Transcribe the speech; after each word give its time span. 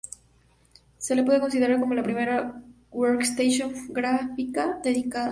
Se 0.97 1.13
la 1.15 1.23
puede 1.23 1.39
considerar 1.39 1.79
como 1.79 1.93
la 1.93 2.01
primera 2.01 2.59
workstation 2.89 3.71
gráfica 3.93 4.79
dedicada. 4.83 5.29